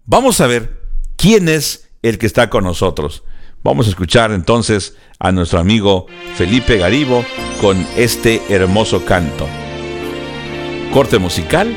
[0.04, 0.80] Vamos a ver
[1.16, 3.24] quién es el que está con nosotros.
[3.62, 7.24] Vamos a escuchar entonces a nuestro amigo Felipe Garibo
[7.60, 9.46] con este hermoso canto.
[10.92, 11.76] Corte musical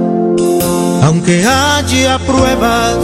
[1.01, 2.97] Aunque haya pruebas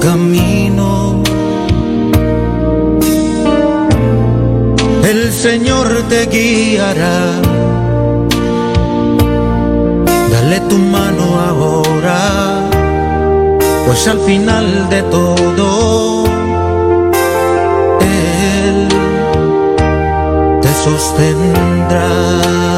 [0.00, 1.22] camino.
[5.04, 7.18] El Señor te guiará.
[10.32, 12.20] Dale tu mano ahora,
[13.86, 16.24] pues al final de todo,
[18.00, 18.88] Él
[20.62, 22.77] te sostendrá.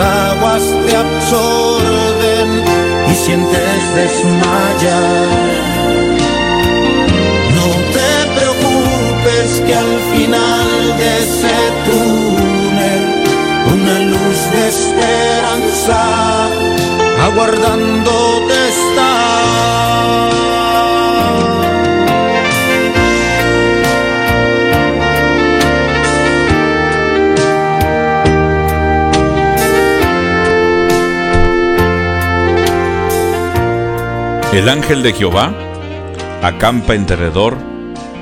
[0.00, 2.64] Aguas te absorben
[3.10, 5.28] y sientes desmayar.
[7.56, 13.02] No te preocupes que al final de ese túnel
[13.74, 16.48] una luz de esperanza
[17.26, 18.58] aguardándote
[34.52, 35.54] El ángel de Jehová
[36.42, 37.58] acampa en derredor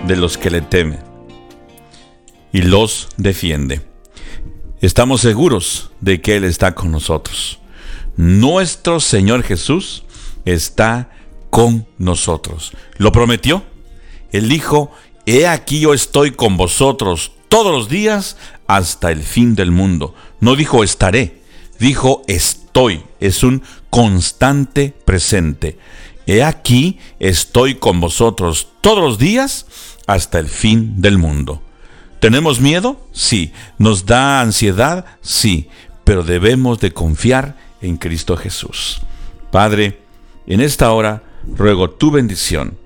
[0.09, 0.99] de los que le temen
[2.53, 3.81] y los defiende.
[4.81, 7.61] Estamos seguros de que Él está con nosotros.
[8.17, 10.03] Nuestro Señor Jesús
[10.45, 11.11] está
[11.51, 12.73] con nosotros.
[12.97, 13.63] ¿Lo prometió?
[14.33, 14.91] Él dijo,
[15.27, 20.17] He aquí yo estoy con vosotros todos los días hasta el fin del mundo.
[20.41, 21.41] No dijo estaré,
[21.79, 23.05] dijo estoy.
[23.21, 25.79] Es un constante presente.
[26.27, 29.67] He aquí estoy con vosotros todos los días
[30.07, 31.63] hasta el fin del mundo.
[32.21, 33.01] ¿Tenemos miedo?
[33.13, 33.53] Sí.
[33.79, 35.05] ¿Nos da ansiedad?
[35.21, 35.69] Sí.
[36.05, 39.01] Pero debemos de confiar en Cristo Jesús.
[39.51, 40.01] Padre,
[40.47, 42.77] en esta hora ruego tu bendición,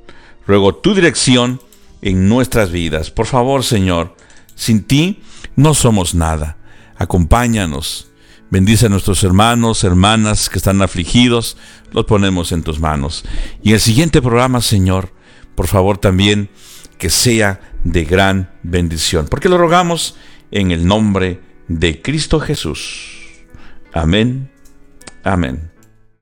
[0.47, 1.61] ruego tu dirección
[2.03, 3.11] en nuestras vidas.
[3.11, 4.15] Por favor, Señor,
[4.55, 5.23] sin ti
[5.57, 6.57] no somos nada.
[6.97, 8.10] Acompáñanos
[8.51, 11.57] Bendice a nuestros hermanos, hermanas que están afligidos,
[11.93, 13.25] los ponemos en tus manos.
[13.63, 15.13] Y el siguiente programa, Señor,
[15.55, 16.51] por favor también
[16.99, 20.17] que sea de gran bendición, porque lo rogamos
[20.51, 23.19] en el nombre de Cristo Jesús.
[23.93, 24.51] Amén.
[25.23, 25.70] Amén.